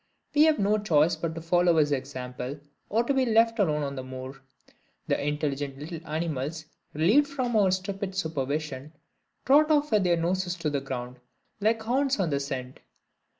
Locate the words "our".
7.55-7.69